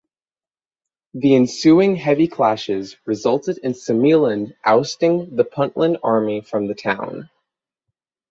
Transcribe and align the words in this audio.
The 1.13 1.35
ensuing 1.35 1.95
heavy 1.95 2.27
clashes 2.27 2.97
resulted 3.05 3.59
in 3.59 3.75
Somaliland 3.75 4.55
ousting 4.65 5.35
the 5.35 5.45
Puntland 5.45 5.97
army 6.01 6.41
from 6.41 6.65
the 6.65 6.73
town. 6.73 7.29